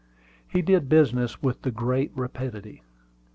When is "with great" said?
1.43-2.11